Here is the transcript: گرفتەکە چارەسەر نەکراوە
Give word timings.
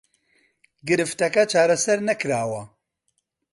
گرفتەکە 0.87 1.43
چارەسەر 1.51 1.99
نەکراوە 2.09 2.63